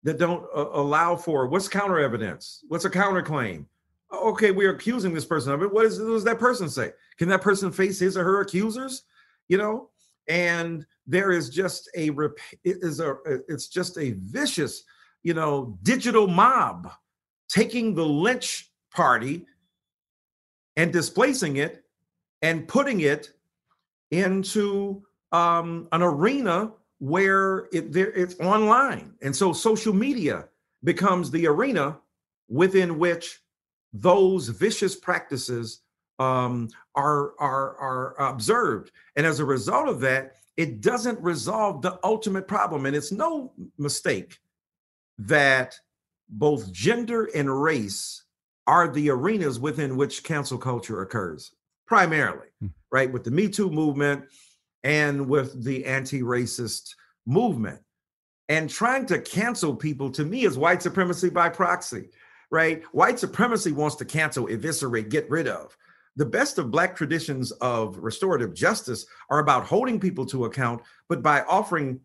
[0.03, 3.65] that don't uh, allow for what's counter evidence, what's a counterclaim.
[4.13, 5.73] Okay, we're accusing this person of it.
[5.73, 6.91] What, is, what does that person say?
[7.19, 9.03] Can that person face his or her accusers?
[9.49, 9.91] You know,
[10.29, 12.33] and there is just a rep,
[12.65, 13.17] it is a
[13.49, 14.83] it's just a vicious,
[15.23, 16.91] you know, digital mob
[17.49, 19.47] taking the lynch party
[20.77, 21.85] and displacing it
[22.43, 23.31] and putting it
[24.11, 30.49] into um, an arena where it there it's online, and so social media
[30.85, 31.99] becomes the arena
[32.49, 33.41] within which
[33.93, 35.83] those vicious practices
[36.19, 41.99] um, are are are observed, and as a result of that, it doesn't resolve the
[42.03, 42.87] ultimate problem.
[42.87, 44.39] And it's no mistake
[45.19, 45.79] that
[46.29, 48.25] both gender and race
[48.67, 51.53] are the arenas within which cancel culture occurs,
[51.87, 52.69] primarily, hmm.
[52.91, 53.13] right?
[53.13, 54.25] With the Me Too movement
[54.83, 56.95] and with the anti racist
[57.27, 57.81] movement.
[58.49, 62.11] And trying to cancel people to me is white supremacy by proxy,
[62.51, 62.83] right?
[62.93, 65.77] White supremacy wants to cancel, eviscerate, get rid of.
[66.15, 71.23] The best of Black traditions of restorative justice are about holding people to account, but
[71.23, 72.01] by offering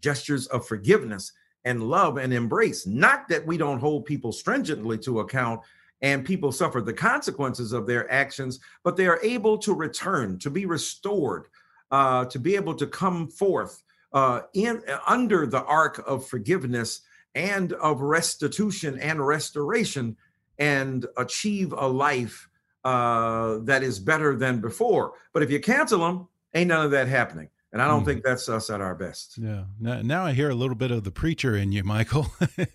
[0.00, 1.32] gestures of forgiveness
[1.64, 2.86] and love and embrace.
[2.86, 5.60] Not that we don't hold people stringently to account
[6.02, 10.50] and people suffer the consequences of their actions, but they are able to return, to
[10.50, 11.46] be restored,
[11.90, 17.02] uh, to be able to come forth uh, in under the arc of forgiveness
[17.34, 20.16] and of restitution and restoration
[20.58, 22.48] and achieve a life
[22.84, 25.12] uh, that is better than before.
[25.32, 27.50] But if you cancel them, ain't none of that happening.
[27.72, 28.06] And I don't mm.
[28.06, 29.38] think that's us at our best.
[29.38, 29.64] Yeah.
[29.78, 32.26] Now, now, I hear a little bit of the preacher in you, Michael.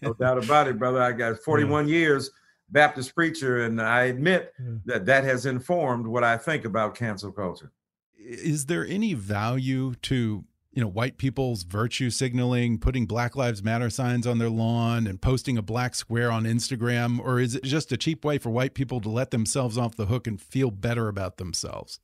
[0.02, 1.02] no doubt about it, brother.
[1.02, 1.96] I got 41 yeah.
[1.96, 2.32] years
[2.70, 4.76] Baptist preacher, and I admit yeah.
[4.86, 7.72] that that has informed what I think about cancel culture.
[8.18, 13.90] Is there any value to you know white people's virtue signaling, putting Black Lives Matter
[13.90, 17.92] signs on their lawn, and posting a black square on Instagram, or is it just
[17.92, 21.08] a cheap way for white people to let themselves off the hook and feel better
[21.08, 22.00] about themselves?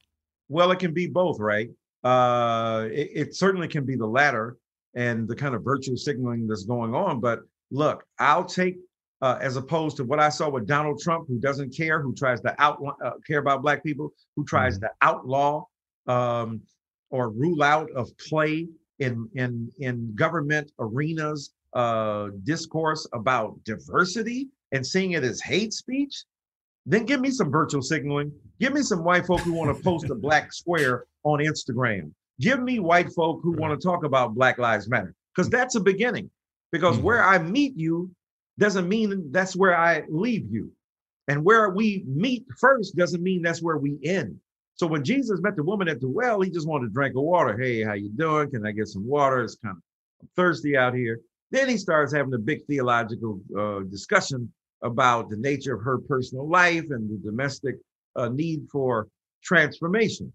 [0.47, 1.69] Well, it can be both, right?
[2.03, 4.57] Uh, it, it certainly can be the latter
[4.95, 7.19] and the kind of virtue signaling that's going on.
[7.19, 8.77] But look, I'll take
[9.21, 12.41] uh, as opposed to what I saw with Donald Trump, who doesn't care, who tries
[12.41, 14.85] to out uh, care about black people, who tries mm-hmm.
[14.85, 15.65] to outlaw
[16.07, 16.61] um,
[17.11, 18.67] or rule out of play
[18.99, 26.23] in in in government arenas uh, discourse about diversity and seeing it as hate speech.
[26.87, 28.31] Then give me some virtual signaling.
[28.59, 32.12] Give me some white folk who want to post a black square on Instagram.
[32.39, 35.79] Give me white folk who want to talk about Black Lives Matter because that's a
[35.79, 36.29] beginning.
[36.71, 37.05] Because mm-hmm.
[37.05, 38.12] where I meet you
[38.57, 40.71] doesn't mean that's where I leave you.
[41.27, 44.38] And where we meet first doesn't mean that's where we end.
[44.75, 47.21] So when Jesus met the woman at the well, he just wanted to drink of
[47.23, 47.57] water.
[47.57, 48.49] Hey, how you doing?
[48.49, 49.43] Can I get some water?
[49.43, 49.84] It's kind of
[50.21, 51.19] I'm thirsty out here.
[51.51, 56.49] Then he starts having a big theological uh, discussion about the nature of her personal
[56.49, 57.75] life and the domestic
[58.15, 59.07] uh, need for
[59.43, 60.31] transformation.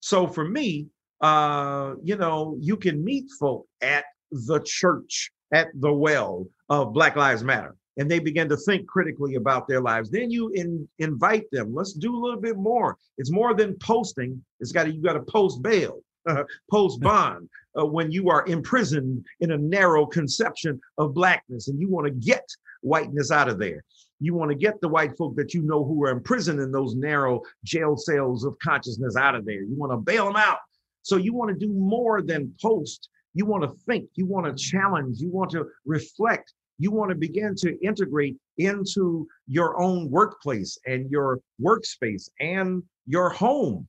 [0.00, 0.88] So for me,
[1.20, 7.16] uh, you know, you can meet folk at the church, at the well of Black
[7.16, 10.10] Lives Matter, and they begin to think critically about their lives.
[10.10, 11.74] Then you in, invite them.
[11.74, 12.96] Let's do a little bit more.
[13.16, 14.42] It's more than posting.
[14.60, 18.46] It's got to you got to post bail, uh, post bond uh, when you are
[18.46, 22.44] imprisoned in a narrow conception of blackness, and you want to get
[22.82, 23.82] whiteness out of there.
[24.20, 26.94] You want to get the white folk that you know who are imprisoned in those
[26.94, 29.62] narrow jail cells of consciousness out of there.
[29.62, 30.58] You want to bail them out.
[31.02, 33.08] So you want to do more than post.
[33.34, 34.08] You want to think.
[34.14, 35.18] You want to challenge.
[35.18, 36.52] You want to reflect.
[36.78, 43.30] You want to begin to integrate into your own workplace and your workspace and your
[43.30, 43.86] home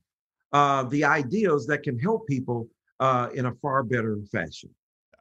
[0.52, 4.70] uh, the ideas that can help people uh, in a far better fashion.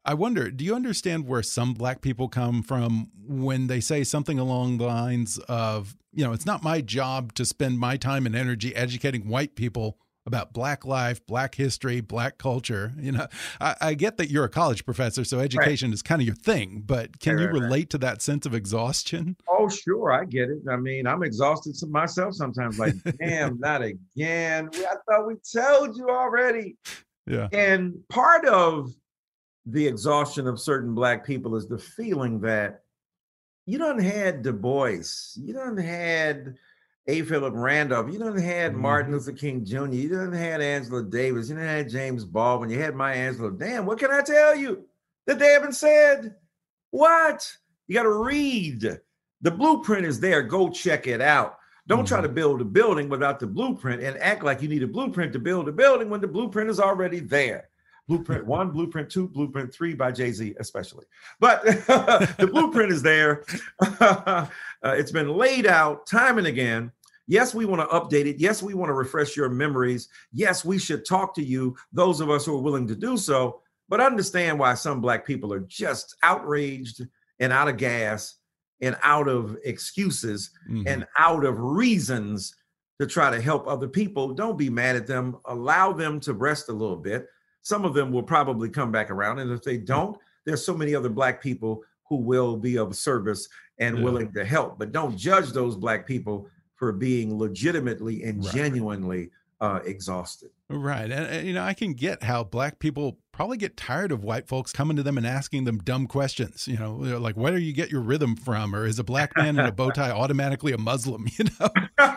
[0.05, 4.39] I wonder, do you understand where some black people come from when they say something
[4.39, 8.35] along the lines of, you know, it's not my job to spend my time and
[8.35, 12.93] energy educating white people about black life, black history, black culture.
[12.99, 13.27] You know,
[13.59, 15.93] I, I get that you're a college professor, so education right.
[15.93, 17.89] is kind of your thing, but can right, you relate right.
[17.91, 19.35] to that sense of exhaustion?
[19.47, 20.11] Oh, sure.
[20.11, 20.59] I get it.
[20.69, 24.69] I mean, I'm exhausted myself sometimes, like, damn, not again.
[24.73, 26.75] I thought we told you already.
[27.27, 27.47] Yeah.
[27.51, 28.89] And part of
[29.65, 32.83] the exhaustion of certain black people is the feeling that
[33.65, 35.03] you don't had Du Bois,
[35.35, 36.55] you don't had
[37.07, 37.21] A.
[37.21, 38.81] Philip Randolph, you don't had mm-hmm.
[38.81, 42.79] Martin Luther King Jr., you don't had Angela Davis, you don't had James Baldwin, you
[42.79, 43.57] had Maya Angelou.
[43.57, 44.85] Damn, what can I tell you
[45.27, 46.35] that they haven't said?
[46.91, 47.47] What?
[47.87, 48.99] You got to read.
[49.41, 50.41] The blueprint is there.
[50.41, 51.57] Go check it out.
[51.87, 52.07] Don't mm-hmm.
[52.07, 55.33] try to build a building without the blueprint and act like you need a blueprint
[55.33, 57.68] to build a building when the blueprint is already there.
[58.09, 61.05] Blueprint one, Blueprint two, Blueprint three by Jay Z, especially.
[61.39, 63.45] But the blueprint is there.
[64.01, 64.47] uh,
[64.83, 66.91] it's been laid out time and again.
[67.27, 68.39] Yes, we want to update it.
[68.39, 70.09] Yes, we want to refresh your memories.
[70.33, 73.61] Yes, we should talk to you, those of us who are willing to do so.
[73.87, 77.05] But understand why some Black people are just outraged
[77.39, 78.37] and out of gas
[78.81, 80.87] and out of excuses mm-hmm.
[80.87, 82.55] and out of reasons
[82.99, 84.33] to try to help other people.
[84.33, 85.37] Don't be mad at them.
[85.45, 87.27] Allow them to rest a little bit.
[87.69, 89.37] Some of them will probably come back around.
[89.37, 93.47] And if they don't, there's so many other Black people who will be of service
[93.77, 94.03] and yeah.
[94.03, 94.79] willing to help.
[94.79, 98.55] But don't judge those Black people for being legitimately and right.
[98.55, 99.29] genuinely
[99.61, 100.49] uh, exhausted.
[100.69, 101.11] Right.
[101.11, 104.47] And, and, you know, I can get how black people probably get tired of white
[104.47, 106.67] folks coming to them and asking them dumb questions.
[106.67, 108.75] You know, like, where do you get your rhythm from?
[108.75, 111.27] Or is a black man in a bow tie automatically a Muslim?
[111.39, 111.69] You know,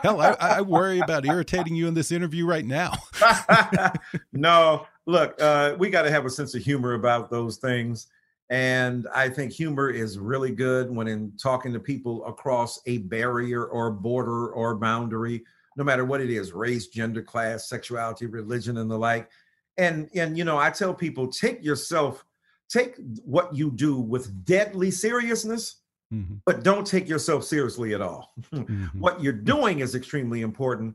[0.02, 2.94] hell, I, I, worry about irritating you in this interview right now.
[4.32, 8.08] no, look, uh, we got to have a sense of humor about those things.
[8.50, 13.64] And I think humor is really good when in talking to people across a barrier
[13.64, 15.44] or border or boundary
[15.76, 19.30] no matter what it is race gender class sexuality religion and the like
[19.78, 22.24] and and you know i tell people take yourself
[22.68, 25.76] take what you do with deadly seriousness
[26.12, 26.34] mm-hmm.
[26.44, 28.84] but don't take yourself seriously at all mm-hmm.
[28.98, 30.94] what you're doing is extremely important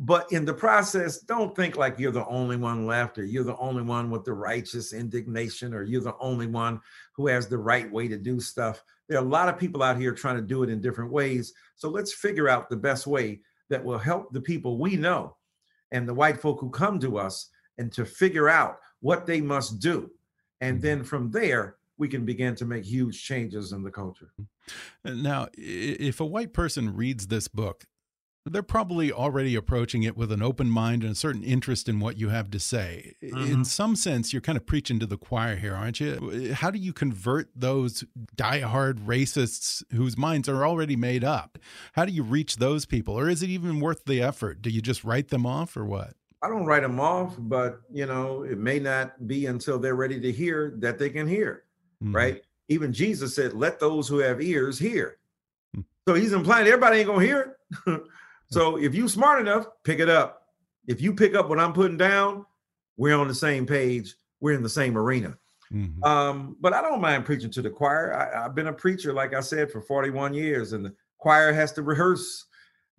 [0.00, 3.56] but in the process don't think like you're the only one left or you're the
[3.58, 6.80] only one with the righteous indignation or you're the only one
[7.12, 9.98] who has the right way to do stuff there are a lot of people out
[9.98, 13.40] here trying to do it in different ways so let's figure out the best way
[13.68, 15.36] that will help the people we know
[15.92, 17.48] and the white folk who come to us
[17.78, 20.10] and to figure out what they must do.
[20.60, 20.86] And mm-hmm.
[20.86, 24.32] then from there, we can begin to make huge changes in the culture.
[25.04, 27.84] Now, if a white person reads this book,
[28.46, 32.16] they're probably already approaching it with an open mind and a certain interest in what
[32.16, 33.14] you have to say.
[33.22, 33.36] Mm -hmm.
[33.38, 33.62] In mm-hmm.
[33.64, 36.54] some sense, you're kind of preaching to the choir here, aren't you?
[36.54, 41.58] How do you convert those diehard racists whose minds are already made up?
[41.92, 43.14] How do you reach those people?
[43.14, 44.62] Or is it even worth the effort?
[44.62, 46.14] Do you just write them off or what?
[46.42, 50.18] I don't write them off, but you know, it may not be until they're ready
[50.20, 51.64] to hear that they can hear,
[52.00, 52.16] mm -hmm.
[52.16, 52.42] right?
[52.68, 55.18] Even Jesus said, "Let those who have ears hear."
[55.74, 55.84] Mm -hmm.
[56.08, 57.50] So he's implying everybody ain't gonna hear it.
[58.50, 60.42] So if you smart enough, pick it up.
[60.86, 62.44] If you pick up what I'm putting down,
[62.96, 64.14] we're on the same page.
[64.40, 65.36] We're in the same arena.
[65.72, 66.02] Mm-hmm.
[66.02, 68.14] Um, but I don't mind preaching to the choir.
[68.14, 71.72] I, I've been a preacher, like I said, for 41 years, and the choir has
[71.72, 72.46] to rehearse.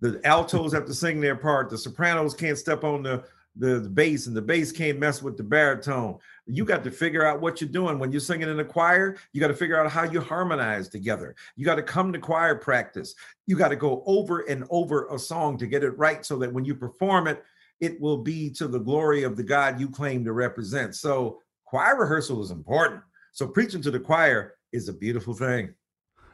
[0.00, 1.68] The altos have to sing their part.
[1.68, 3.24] The sopranos can't step on the
[3.56, 6.18] the, the bass, and the bass can't mess with the baritone.
[6.46, 9.16] You got to figure out what you're doing when you're singing in a choir.
[9.32, 11.34] You got to figure out how you harmonize together.
[11.56, 13.14] You got to come to choir practice.
[13.46, 16.52] You got to go over and over a song to get it right so that
[16.52, 17.44] when you perform it,
[17.80, 20.94] it will be to the glory of the God you claim to represent.
[20.94, 23.02] So, choir rehearsal is important.
[23.32, 25.74] So, preaching to the choir is a beautiful thing.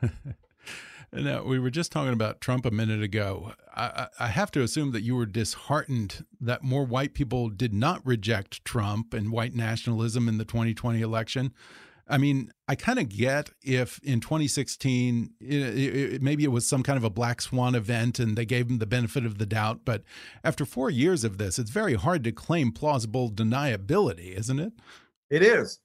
[1.13, 3.53] Now, we were just talking about Trump a minute ago.
[3.75, 8.05] I, I, have to assume that you were disheartened that more white people did not
[8.05, 11.55] reject Trump and white nationalism in the 2020 election.
[12.07, 16.83] I mean, I kind of get if in 2016, it, it, maybe it was some
[16.83, 19.81] kind of a black swan event and they gave him the benefit of the doubt.
[19.85, 20.03] But
[20.45, 24.73] after four years of this, it's very hard to claim plausible deniability, isn't it?
[25.31, 25.81] It is.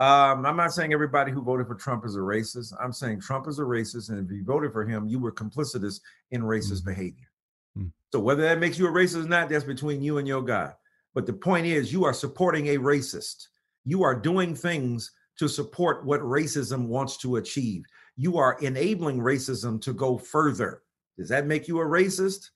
[0.00, 2.72] Um, I'm not saying everybody who voted for Trump is a racist.
[2.82, 6.00] I'm saying Trump is a racist, and if you voted for him, you were complicitous
[6.32, 6.90] in racist mm-hmm.
[6.90, 7.30] behavior.
[7.78, 7.88] Mm-hmm.
[8.12, 10.74] So whether that makes you a racist or not, that's between you and your God.
[11.14, 13.46] But the point is, you are supporting a racist.
[13.84, 17.84] You are doing things to support what racism wants to achieve.
[18.16, 20.82] You are enabling racism to go further.
[21.16, 22.50] Does that make you a racist?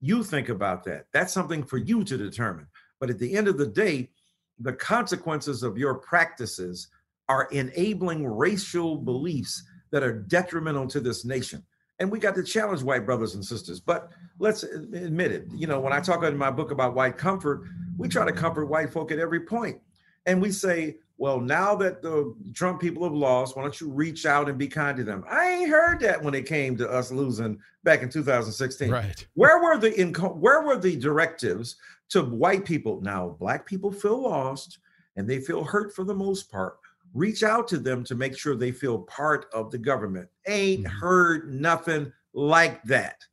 [0.00, 1.06] You think about that.
[1.12, 2.68] That's something for you to determine.
[3.00, 4.10] But at the end of the day,
[4.58, 6.88] the consequences of your practices
[7.28, 11.62] are enabling racial beliefs that are detrimental to this nation.
[11.98, 13.80] And we got to challenge white brothers and sisters.
[13.80, 15.46] But let's admit it.
[15.54, 17.62] You know, when I talk in my book about white comfort,
[17.96, 19.80] we try to comfort white folk at every point.
[20.26, 24.26] And we say, well, now that the Trump people have lost, why don't you reach
[24.26, 25.24] out and be kind to them?
[25.30, 28.90] I ain't heard that when it came to us losing back in 2016.
[28.90, 29.26] Right.
[29.34, 31.76] Where were the inco- where were the directives
[32.10, 33.00] to white people?
[33.00, 34.78] Now, black people feel lost
[35.16, 36.78] and they feel hurt for the most part.
[37.12, 40.28] Reach out to them to make sure they feel part of the government.
[40.48, 40.98] Ain't mm-hmm.
[40.98, 43.24] heard nothing like that.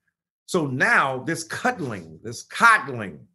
[0.45, 3.25] So now this cuddling, this coddling,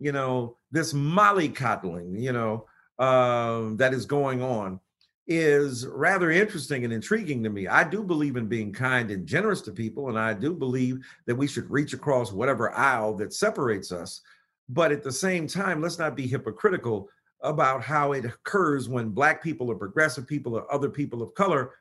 [0.00, 2.66] you know, this mollycoddling, you know,
[3.00, 4.78] um, that is going on
[5.26, 7.66] is rather interesting and intriguing to me.
[7.66, 11.36] I do believe in being kind and generous to people, and I do believe that
[11.36, 14.20] we should reach across whatever aisle that separates us.
[14.68, 17.08] But at the same time, let's not be hypocritical
[17.42, 21.72] about how it occurs when black people or progressive people or other people of color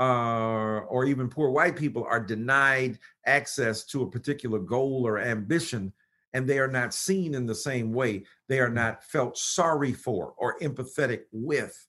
[0.00, 5.92] uh, or even poor white people are denied access to a particular goal or ambition
[6.32, 10.34] and they are not seen in the same way they are not felt sorry for
[10.38, 11.86] or empathetic with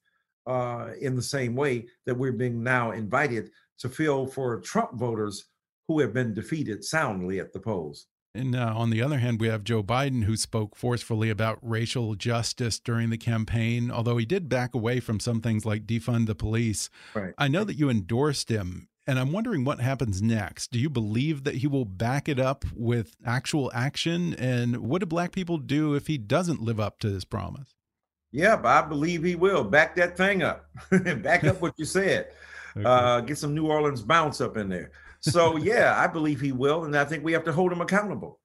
[0.47, 5.45] uh, in the same way that we're being now invited to feel for trump voters
[5.87, 9.47] who have been defeated soundly at the polls and uh, on the other hand, we
[9.47, 14.47] have Joe Biden, who spoke forcefully about racial justice during the campaign, although he did
[14.47, 16.89] back away from some things like defund the police.
[17.15, 17.33] Right.
[17.39, 20.71] I know that you endorsed him, and I'm wondering what happens next.
[20.71, 24.35] Do you believe that he will back it up with actual action?
[24.35, 27.73] And what do black people do if he doesn't live up to his promise?
[28.33, 29.63] Yep, I believe he will.
[29.63, 30.69] Back that thing up.
[31.23, 32.27] back up what you said.
[32.77, 32.85] Okay.
[32.85, 34.91] Uh, get some New Orleans bounce up in there.
[35.21, 38.39] So yeah, I believe he will, and I think we have to hold him accountable.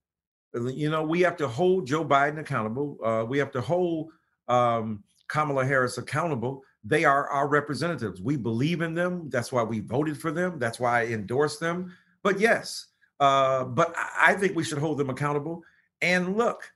[0.55, 2.97] You know, we have to hold Joe Biden accountable.
[3.05, 4.09] Uh, we have to hold
[4.49, 6.63] um, Kamala Harris accountable.
[6.85, 8.21] They are our representatives.
[8.21, 9.31] We believe in them.
[9.31, 10.59] That's why we voted for them.
[10.59, 11.93] That's why I endorse them.
[12.23, 12.89] But yes,
[13.21, 15.63] uh, but I think we should hold them accountable.
[16.03, 16.71] And look,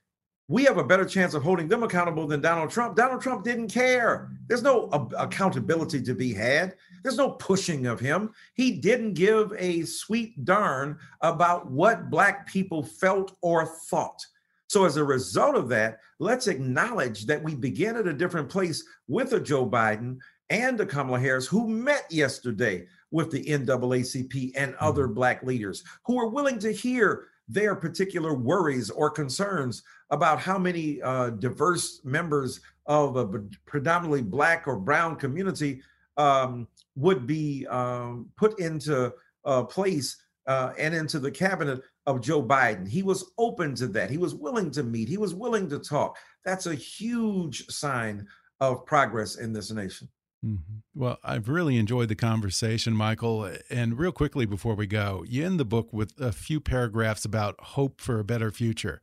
[0.47, 2.95] we have a better chance of holding them accountable than Donald Trump.
[2.95, 4.31] Donald Trump didn't care.
[4.47, 6.75] There's no accountability to be had.
[7.03, 8.31] There's no pushing of him.
[8.55, 14.25] He didn't give a sweet darn about what Black people felt or thought.
[14.69, 18.83] So, as a result of that, let's acknowledge that we begin at a different place
[19.07, 20.19] with a Joe Biden
[20.51, 25.15] and a Kamala Harris who met yesterday with the NAACP and other mm-hmm.
[25.15, 31.01] Black leaders who are willing to hear their particular worries or concerns about how many
[31.01, 33.25] uh, diverse members of a
[33.65, 35.81] predominantly black or brown community
[36.17, 39.11] um, would be um, put into
[39.45, 42.87] uh, place uh, and into the cabinet of Joe Biden.
[42.87, 44.09] He was open to that.
[44.09, 45.09] He was willing to meet.
[45.09, 46.17] He was willing to talk.
[46.45, 48.27] That's a huge sign
[48.59, 50.09] of progress in this nation.
[50.43, 50.81] Mm -hmm.
[50.93, 53.51] Well, I've really enjoyed the conversation, Michael.
[53.69, 57.55] And real quickly before we go, you end the book with a few paragraphs about
[57.59, 59.01] hope for a better future.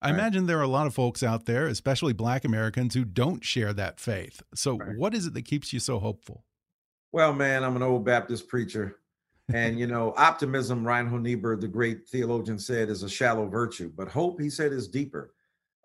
[0.00, 0.18] I right.
[0.18, 3.74] imagine there are a lot of folks out there, especially Black Americans, who don't share
[3.74, 4.42] that faith.
[4.54, 4.96] So, right.
[4.96, 6.44] what is it that keeps you so hopeful?
[7.12, 8.96] Well, man, I'm an old Baptist preacher.
[9.52, 13.90] And, you know, optimism, Reinhold Niebuhr, the great theologian, said, is a shallow virtue.
[13.96, 15.32] But hope, he said, is deeper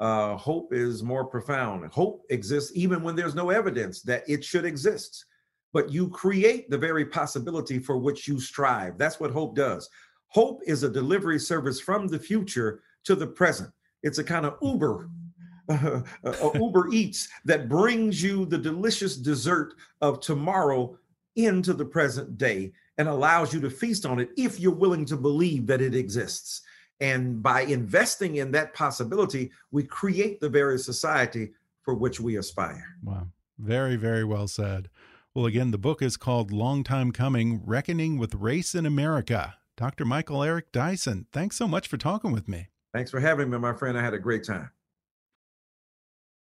[0.04, 1.90] uh, hope is more profound.
[1.92, 5.26] Hope exists even when there's no evidence that it should exist,
[5.72, 8.98] but you create the very possibility for which you strive.
[8.98, 9.90] That's what hope does.
[10.28, 13.70] Hope is a delivery service from the future to the present.
[14.02, 15.10] It's a kind of Uber,
[15.70, 20.98] uh, uh, Uber Eats that brings you the delicious dessert of tomorrow
[21.36, 25.18] into the present day and allows you to feast on it if you're willing to
[25.18, 26.62] believe that it exists.
[27.00, 32.98] And by investing in that possibility, we create the very society for which we aspire.
[33.04, 33.28] Wow.
[33.58, 34.90] Very, very well said.
[35.34, 39.56] Well, again, the book is called Long Time Coming Reckoning with Race in America.
[39.76, 40.06] Dr.
[40.06, 42.68] Michael Eric Dyson, thanks so much for talking with me.
[42.94, 43.98] Thanks for having me, my friend.
[43.98, 44.70] I had a great time.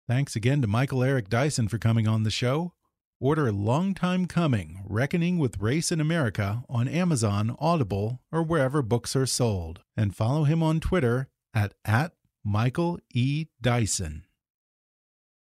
[0.07, 2.73] Thanks again to Michael Eric Dyson for coming on the show.
[3.23, 9.15] Order Long Time Coming Reckoning with Race in America on Amazon, Audible, or wherever books
[9.15, 9.79] are sold.
[9.95, 12.11] And follow him on Twitter at, at
[12.43, 13.45] Michael E.
[13.61, 14.25] Dyson.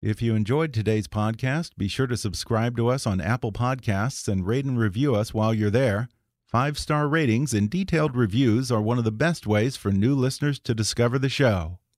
[0.01, 4.45] If you enjoyed today's podcast, be sure to subscribe to us on Apple Podcasts and
[4.45, 6.09] rate and review us while you're there.
[6.45, 10.59] Five star ratings and detailed reviews are one of the best ways for new listeners
[10.59, 11.79] to discover the show.